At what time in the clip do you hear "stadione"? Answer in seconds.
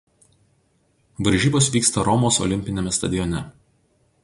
2.99-3.45